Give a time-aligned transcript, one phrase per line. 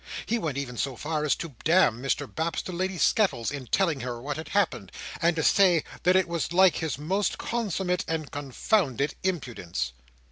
[0.25, 3.99] He even went so far as to D— Mr Baps to Lady Skettles, in telling
[3.99, 7.85] her what had happened, and to say that it was like his most con sum
[7.85, 9.91] mate and con foun ded impudence.